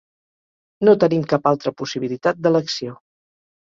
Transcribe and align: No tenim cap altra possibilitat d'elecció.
No 0.89 0.95
tenim 1.05 1.27
cap 1.35 1.51
altra 1.53 1.77
possibilitat 1.85 2.43
d'elecció. 2.45 3.01